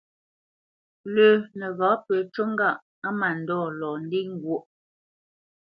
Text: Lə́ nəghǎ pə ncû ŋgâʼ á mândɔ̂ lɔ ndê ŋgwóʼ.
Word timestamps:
Lə́ 1.13 1.31
nəghǎ 1.57 1.89
pə 2.05 2.15
ncû 2.25 2.43
ŋgâʼ 2.51 2.79
á 3.07 3.09
mândɔ̂ 3.19 3.61
lɔ 3.79 3.89
ndê 4.03 4.19
ŋgwóʼ. 4.33 4.63